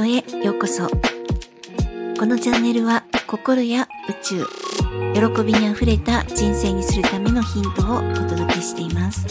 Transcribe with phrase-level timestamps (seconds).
[0.00, 0.88] トへようこそ。
[0.88, 4.46] このチャンネルは心や宇宙、
[5.12, 9.26] 喜びにあふれた人生にするためのヒントをお届けしています。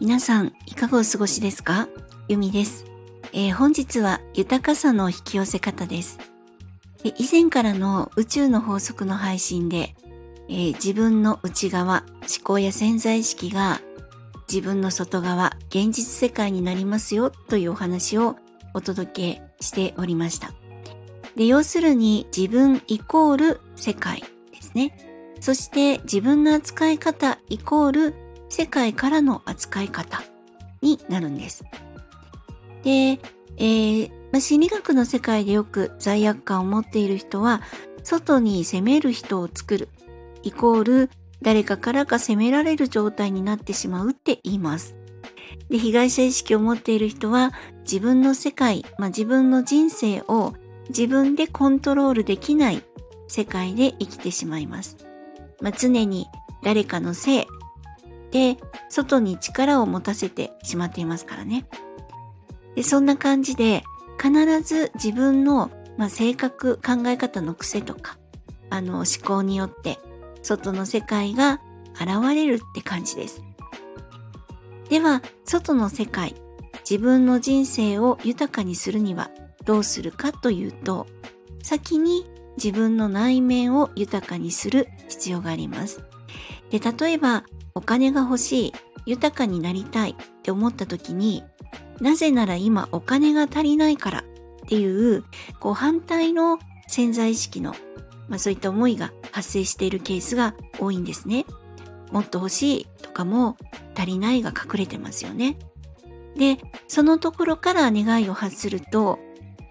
[0.00, 1.86] 皆さん、いかがお過ごしですか？
[2.26, 2.84] ゆみです、
[3.32, 6.18] えー、本日は豊かさの引き寄せ方です。
[7.04, 9.94] 以前からの宇宙の法則の配信で、
[10.48, 13.80] えー、自分の内側、思考や潜在意識が
[14.52, 18.34] 自分の外側、現実世界になりますよというお話を
[18.74, 20.52] お届けしておりました。
[21.36, 25.36] で、要するに自分イコール世界ですね。
[25.40, 28.14] そして自分の扱い方イコール
[28.48, 30.20] 世界からの扱い方
[30.82, 31.64] になるんです。
[32.82, 37.62] で、えーまあ、心理学の世界でよく罪悪感を持っている人は
[38.02, 39.88] 外に責める人を作る
[40.42, 41.10] イコール
[41.42, 44.96] 誰かからか責められる状態になってしまうって言います。
[45.68, 47.52] で、被害者意識を持っている人は
[47.82, 50.54] 自分の世界、まあ、自分の人生を
[50.88, 52.82] 自分でコントロールできない
[53.28, 54.96] 世界で生きてしまいます。
[55.60, 56.26] まあ、常に
[56.62, 57.46] 誰かのせい
[58.30, 58.56] で
[58.88, 61.66] 外に力を持たせてしまっていますからね。
[62.74, 63.82] でそんな感じで
[64.20, 68.18] 必ず自分の、まあ、性格、考え方の癖とか
[68.68, 69.98] あの思考によって
[70.42, 71.60] 外の世界が
[71.94, 73.42] 現れるって感じです。
[74.88, 76.34] では、外の世界、
[76.88, 79.30] 自分の人生を豊かにするには
[79.64, 81.06] どうするかというと、
[81.62, 86.02] 先に自分の内面を豊かにする必要があります。
[86.70, 88.72] で、例えば、お金が欲しい、
[89.06, 91.44] 豊かになりたいって思った時に、
[92.00, 94.22] なぜなら今お金が足りないからっ
[94.68, 95.24] ていう、
[95.58, 97.74] こう反対の潜在意識の
[98.30, 101.44] まあ、そういった思いが発生しているケースが多いんですね。
[102.12, 103.56] もっと欲しいとかも
[103.94, 105.58] 足りないが隠れてますよね。
[106.36, 109.18] で、そのところから願いを発すると、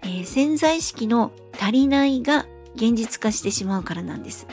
[0.02, 4.46] えー、潜在意識の足りないが現実化してしまうからなんです。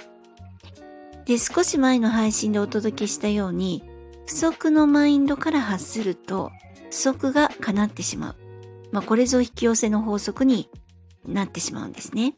[1.25, 3.83] で、少し前の配信でお届けしたように、
[4.25, 6.51] 不足のマインドから発すると、
[6.89, 8.35] 不足が叶ってしまう。
[8.93, 10.69] まあ、これぞ引き寄せの法則に
[11.25, 12.35] なってしまうんですね。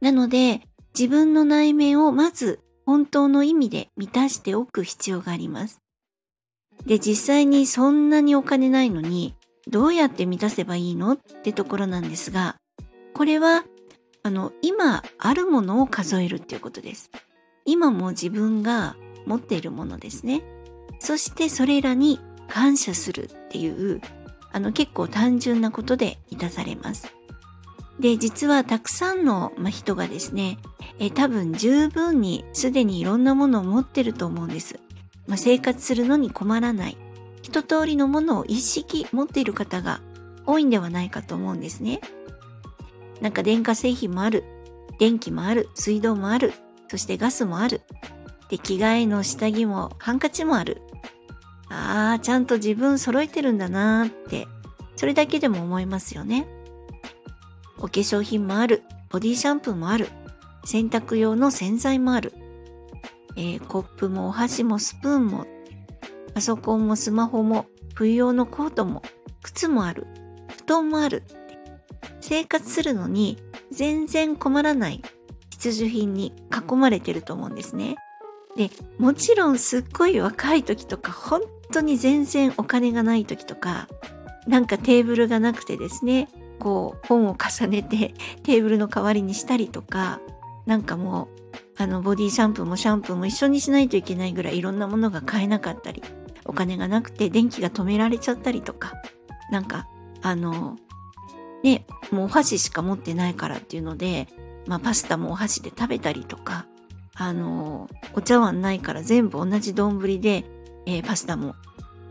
[0.00, 0.62] なので、
[0.98, 5.80] 自分の内面をまず本当の意味で満たしておく必要があります。
[6.86, 9.34] で、実際にそんなにお金ないのに、
[9.68, 12.56] どうやって満たせばいいのってところなんですが、
[13.14, 13.64] これは、
[14.22, 17.10] あの、今あるものを数えるっていうことです。
[17.64, 18.96] 今も自分が
[19.26, 20.42] 持っているものですね。
[20.98, 22.18] そしてそれらに
[22.48, 24.00] 感謝するっていう、
[24.52, 27.14] あの結構単純なことで満たされます。
[28.00, 30.58] で、実はたくさんの人がですね、
[30.98, 34.80] え多分十分にすでにいろんなものを持ってると思うんです。
[35.26, 36.96] まあ、生活するのに困らない。
[37.42, 40.00] 一通りのものを一式持っている方が
[40.46, 42.00] 多いんではないかと思うんですね。
[43.20, 44.44] なんか電化製品もある。
[44.98, 45.68] 電気もある。
[45.74, 46.54] 水道もある。
[46.88, 47.82] そしてガスもある。
[48.48, 50.80] で、着替えの下着もハンカチもある。
[51.68, 54.48] ああ、ちゃんと自分揃えてるんだなーって、
[54.96, 56.46] それだけでも思いますよね。
[57.80, 60.08] お化粧品もある、ボディシャンプーもある、
[60.64, 62.32] 洗濯用の洗剤もある、
[63.36, 65.46] えー、コップもお箸もスプーンも、
[66.34, 69.02] パソコンもスマホも、冬用のコートも、
[69.42, 70.06] 靴もある、
[70.48, 71.22] 布団もある。
[72.20, 73.38] 生活するのに
[73.70, 75.02] 全然困らない。
[75.50, 77.96] 必需品に囲まれてると思うんですね。
[78.56, 83.88] で、もちろんすっごい若い時とか、本当に全然お金がない時とか、
[84.46, 86.28] なんかテーブルがなくてですね、
[86.60, 90.20] こう本を重ねて テーブルの代わりにしたりとか
[90.66, 96.02] なんかもうあのボディシャンプーもシャンプーも一緒にしないといけないぐらいいろんなものが買えなかったり
[96.44, 98.92] お金がなくて電気が止められちゃったりとか
[99.50, 99.88] なんか
[100.22, 100.76] あの
[101.64, 104.28] ねもうお箸しか持ってないからっていうので、
[104.66, 106.66] まあ、パスタもお箸で食べたりとか
[107.14, 110.44] あのお茶碗ないから全部同じ丼で、
[110.86, 111.54] えー、パスタも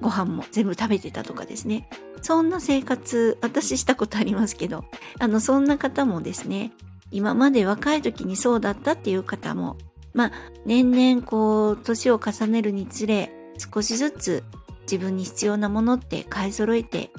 [0.01, 1.89] ご飯も全部食べてたとかですね。
[2.21, 4.85] そんな生活、私したことありますけど、
[5.19, 6.71] あの、そんな方もですね、
[7.11, 9.77] 今まで若い時にそうだったっていう方も、
[10.13, 10.31] まあ、
[10.65, 14.43] 年々こう、年を重ねるにつれ、少しずつ
[14.83, 17.11] 自分に必要なものって買い揃えて、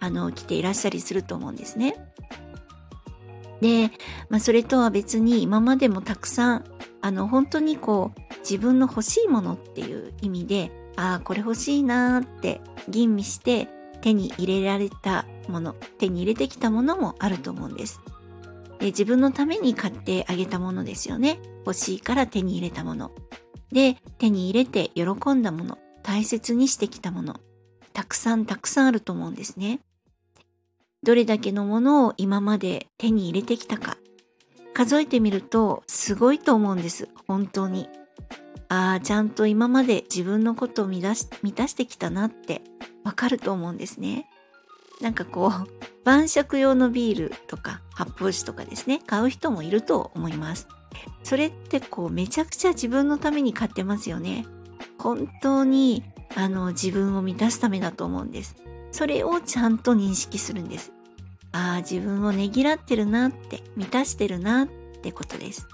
[0.00, 1.94] あの、来ていらっしゃりすると思うんですね。
[3.60, 3.90] で、
[4.28, 6.64] まあ、それとは別に今までもたくさん、
[7.00, 13.68] あの、本当にこう、自分の欲しいものっていう意味で、ああ、これ欲しいなーって吟味して、
[14.00, 18.00] 手に入れられたもの、手に入れてきたものもあると思うんです。
[18.78, 21.40] で自分のために買ってあげたものですよね。
[21.66, 23.12] 欲しいから手に入れたもの。
[23.72, 27.40] で、手に入れて喜んだもの、大切にしてきたもの。
[27.92, 29.80] たくさんたくさんあると思うんですね。
[31.02, 33.98] どれだけのものを今まで手に入れてきたか
[34.74, 37.88] 数えてみるとすごいと思うんです本当に
[38.68, 42.62] ああちゃんと今まで自分のことを満たし満たしてきたなって
[43.08, 44.26] わかると思うんですね。
[45.00, 45.68] なんかこう
[46.04, 49.00] 晩酌用のビールとか発泡酒とかですね。
[49.06, 50.68] 買う人もいると思います。
[51.22, 54.44] それってこうめちゃくちゃ自分のために買ってますよね。
[54.98, 56.04] 本当に
[56.36, 58.56] あの自分を満たすためだと思うんです。
[58.92, 60.92] それをちゃんと認識するんです。
[61.52, 64.68] ああ、自分をねぎらってるなって、満たしてるなっ
[65.02, 65.66] てことです。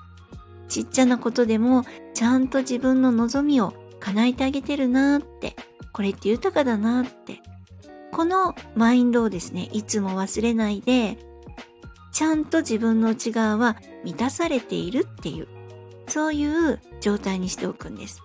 [0.68, 1.84] ちっちゃなことでも、
[2.14, 5.56] ちゃんと自分の望みを叶えてあげてるなって、
[5.94, 7.40] これって豊かだなって。
[8.12, 11.16] このマインドをですね、いつも忘れないで、
[12.12, 15.48] ちゃんと自分の内側は満たされているっていう、
[16.06, 18.22] そういう状態にしておくんです。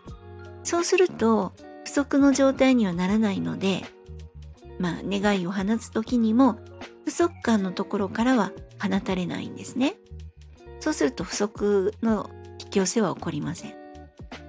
[0.63, 1.53] そうすると、
[1.85, 3.83] 不足の状態にはならないので、
[4.79, 6.59] まあ、願いを放つ時にも
[7.05, 8.51] 不足感のところからは
[8.81, 9.95] 放たれないんですね。
[10.79, 12.29] そうすると不足の
[12.61, 13.75] 引き寄せは起こりません。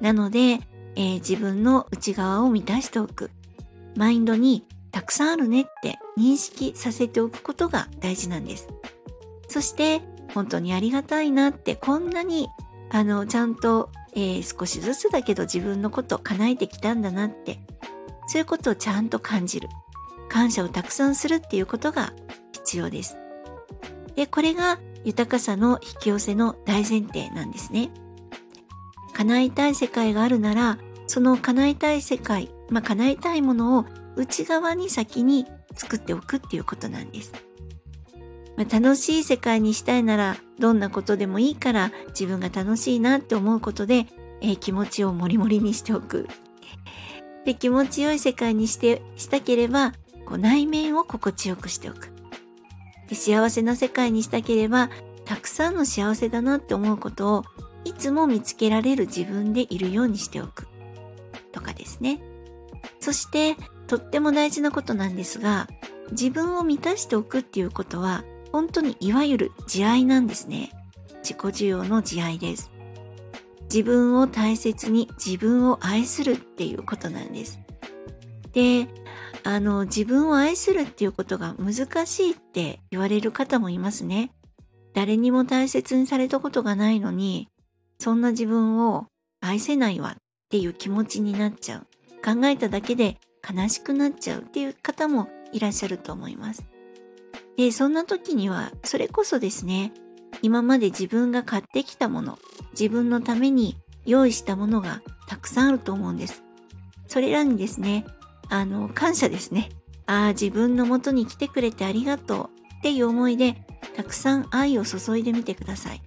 [0.01, 0.61] なので、
[0.97, 3.31] えー、自分の内側を満たしておく。
[3.97, 8.69] マインドにたくさんあるねって認識させておくことが大事なんです。
[9.49, 10.01] そして
[10.35, 12.49] 本当にありがたいなってこんなに
[12.91, 17.59] あのちゃんと、えー、少しずつだけど自分のこと叶えてきたんだなって
[18.29, 19.69] そういうことをちゃんと感じる。
[20.31, 22.15] 感謝をたくさんするっていうことが
[22.53, 23.17] 必要です。
[24.15, 27.91] で、これが豊かさの引き寄せの大前提なんですね。
[29.21, 33.85] 叶えたい世界があるなら、その叶えたい世界、まあ、叶えたいものを
[34.17, 37.33] 内側に先に作っておくっていうことなんです。
[38.57, 44.07] まあ、楽しい世界にしたいなら、どんなことでもいいから自分が楽しいなって思うことで、
[44.41, 46.27] えー、気持ちをモリモリにしておく。
[47.45, 49.93] で、気持ちよい世界にして、したければ、
[50.31, 52.13] こう内面を心地よくしておく
[53.09, 54.89] で幸せな世界にしたければ
[55.25, 57.45] たくさんの幸せだなって思うことを
[57.85, 60.69] いつも見つけられる自分でいるようにしておく。
[61.53, 62.21] とかですね。
[63.01, 63.57] そして
[63.87, 65.69] とっても大事なことなんですが
[66.13, 70.71] 自分を満たしておくっていうことは本当にいわゆる慈愛なんですね。
[71.23, 72.71] 自己需要の慈愛です。
[73.63, 77.61] 自分を大切に自分を愛するっていうことなんです。
[78.53, 78.89] で
[79.45, 84.33] あの自分を愛するっていうことが難しいって言われる方もいますね。
[84.93, 87.49] 誰にも大切にされたことがないのに、
[88.01, 89.07] そんな自分を
[89.41, 90.17] 愛せないわっ
[90.49, 91.87] ていう気持ちになっちゃう。
[92.25, 93.19] 考えただけで
[93.49, 96.65] 悲しくなっちゃうっていう方もいらっしゃると思います。
[97.57, 99.93] で、そんな時には、それこそですね、
[100.41, 102.39] 今まで自分が買ってきたもの、
[102.73, 103.77] 自分のために
[104.07, 106.43] 用意したものがたくさんあると思うんです。
[107.07, 108.07] それらにですね、
[108.49, 109.69] あの、感謝ですね。
[110.07, 116.03] ああ、自分のもとに来てくれてありがとうっていう思いで、たくさん愛を注いでみてください。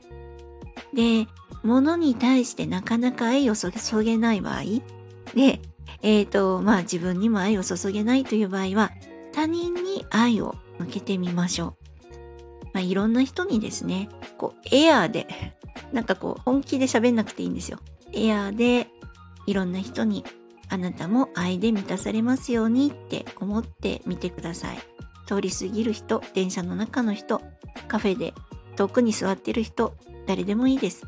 [0.94, 1.28] で、
[1.64, 3.72] 物に対してなかなか愛を注
[4.04, 4.64] げない場合、
[5.34, 5.62] で、
[6.02, 8.92] え、ー、と、まあ自分にも愛を注げないという場合は、
[9.32, 11.74] 他人に愛を向けてみましょう。
[12.74, 15.28] まあいろんな人にですね、こう、エアーで、
[15.94, 17.80] なんかこう、本気で喋んなくていいんですよ。
[18.12, 18.90] エアーで、
[19.46, 20.24] いろんな人に
[20.70, 24.78] あなたも愛で満たされますようにって思ってみてください。
[25.26, 27.42] 通り過ぎる人、電車の中の人、
[27.88, 28.34] カフェで
[28.76, 29.96] 遠くに座ってる人、
[30.26, 31.06] 誰でもいいです。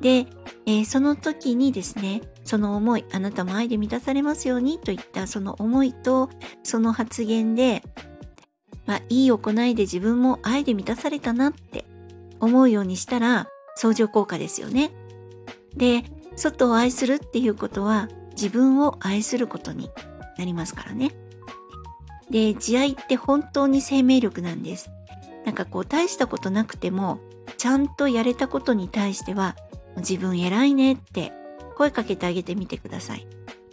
[0.00, 0.26] で、
[0.66, 6.28] えー、その時にですね、その思い、あなたも愛で満たされますようにといったその思いと
[6.62, 7.82] その発言で、
[8.86, 11.86] まあ、いい行いで自分も愛で満たされたなって
[12.40, 14.92] 思うようにしたら相乗効果ですよね。
[15.74, 16.04] で、
[16.36, 19.90] 外を愛するっていうことは自分を愛することに
[20.36, 21.12] なりますからね。
[22.30, 24.90] で、慈愛って本当に生命力なんです。
[25.44, 27.18] なんかこう大したことなくても、
[27.58, 29.56] ちゃんとやれたことに対しては、
[29.98, 31.32] 自分偉いねって
[31.76, 33.26] 声かけてあげてみてください。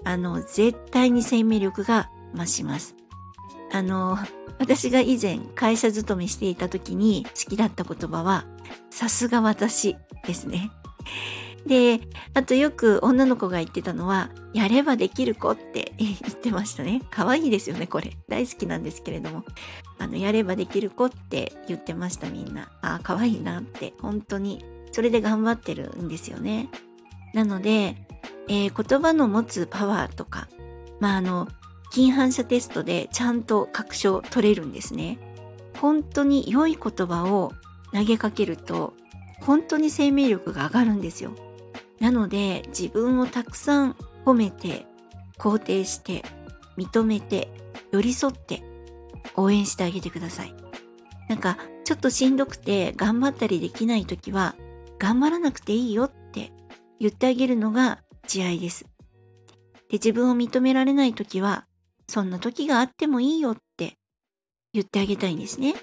[0.04, 2.96] あの、絶対に生命力が増します。
[3.72, 4.18] あの、
[4.60, 8.46] 私が以前会社勤めしていた時に好きだった言葉は、
[8.90, 10.72] さすが私ですね。
[11.66, 12.02] で、
[12.34, 17.02] あとよく女の子が言ってたのは、やればできる子って言ってましたね。
[17.12, 18.18] 可愛いですよね、これ。
[18.28, 19.44] 大好きなんですけれども。
[20.00, 22.72] あの、やればできる子って言ってました、みんな。
[22.82, 24.66] ああ、可愛いなって、本当に。
[24.92, 26.70] それで頑張ってるんですよね。
[27.34, 27.96] なので、
[28.48, 30.48] えー、言葉の持つパワーとか、
[31.00, 31.48] まあ、あの、
[31.92, 35.20] 近反射テストでちゃんと確証取れるんですね。
[35.80, 37.54] 本当に良い言葉を
[37.94, 38.94] 投げかけると、
[39.42, 41.34] 本当に生命力が上がるんですよ。
[42.00, 43.96] なので自分をたくさん
[44.26, 44.88] 褒めて
[45.38, 46.24] 肯定して
[46.78, 47.50] 認めて
[47.92, 48.64] 寄り添って
[49.36, 50.54] 応援してあげてください。
[51.30, 54.56] なんか、ちょっとしんどくて頑張ったりできない時は、
[55.02, 56.52] 頑張らなくていいよって
[57.00, 58.86] 言ってあげるのが慈愛です。
[59.90, 61.66] で、自分を認められない時は、
[62.08, 63.98] そんな時があってもいいよって
[64.74, 65.74] 言ってあげたいんですね。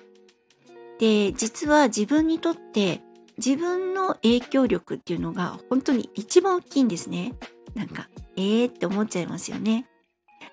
[1.00, 3.00] で、実は自分にとって
[3.38, 7.34] 自分の影響力っていうのが本当に一番大きいんですね。
[7.74, 9.86] なんか、えーって思っちゃいますよね。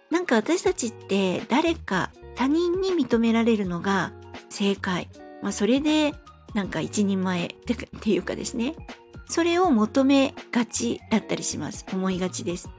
[0.09, 4.11] なんか私たちって誰か他人に認められるのが
[4.49, 5.07] 正解。
[5.43, 6.15] まあそれで
[6.55, 7.49] なんか一人前っ
[7.99, 8.75] ていうかですね。
[9.27, 11.85] それを求めがちだったりします。
[11.91, 12.69] 思いがちです。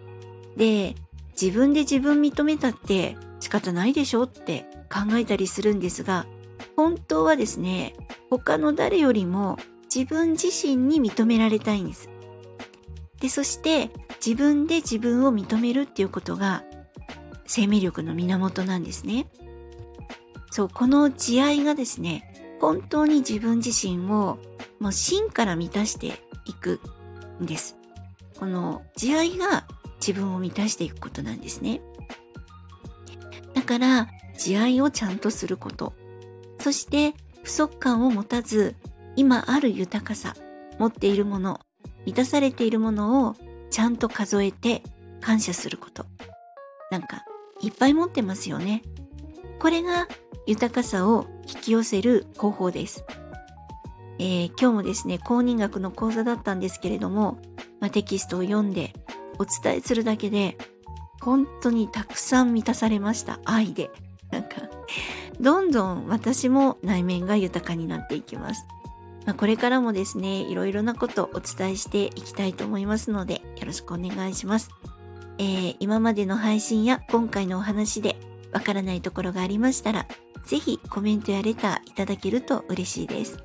[0.56, 0.94] で、
[1.40, 6.26] 自分で自分認めたって仕方ないでしょって考えたりするんですが、
[6.74, 7.94] 本当はですね、
[8.30, 9.58] 他の誰よりも
[9.94, 12.08] 自分自身に認められたいんです。
[13.20, 13.90] で、そして
[14.24, 16.64] 自分で自分を認めるっていうことが
[17.46, 19.26] 生命力の源なんですね。
[20.50, 24.38] そう、この慈愛がですね、本当に自分自身を
[24.80, 26.80] もう芯から満たしていく
[27.42, 27.76] んです。
[28.38, 29.66] この慈愛が
[30.00, 31.80] 自分を満たしていくことなんですね。
[33.54, 34.08] だから
[34.38, 35.92] 慈愛をちゃんとすること。
[36.60, 38.74] そして不足感を持たず
[39.16, 40.34] 今ある豊かさ、
[40.78, 41.60] 持っているもの、
[42.04, 43.36] 満たされているものを
[43.70, 44.82] ちゃんと数えて
[45.20, 46.04] 感謝すること。
[46.90, 47.24] なんか、
[47.62, 48.82] いっぱい持ってますよね。
[49.66, 50.06] これが
[50.46, 53.04] 豊かさを引き寄せる方法です。
[54.20, 57.38] えー、今日もですね、公認学の講座だったんですけれども、
[57.80, 58.92] まあ、テキストを読んで
[59.40, 60.56] お伝えするだけで、
[61.20, 63.40] 本当にたくさん満たされました。
[63.44, 63.90] 愛で。
[64.30, 64.50] なんか、
[65.40, 68.64] どんどん私も内面が豊かになっていきます。
[69.26, 74.70] まあ、これからもですね、いろいろなことをお伝えしていきたいと思いますので、よろしくお願いします。
[75.38, 78.16] えー、今までの配信や今回のお話で
[78.56, 80.06] わからないところがありましたら、
[80.46, 83.38] ぜひコメントやレターいただけると嬉しいです。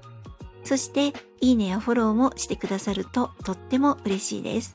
[0.64, 4.74] そして、いいねやフォローもしてくださるととっても嬉しいです。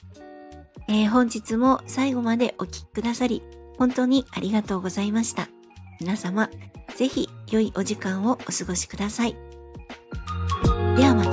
[0.89, 3.43] えー、本日も最後までお聴きくださり、
[3.79, 5.49] 本当にありがとうございました。
[6.01, 6.51] 皆様、
[6.97, 9.37] ぜひ良いお時間をお過ごしください。
[10.97, 11.25] ではま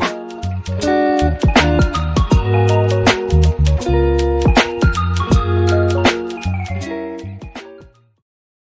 [1.80, 1.83] た。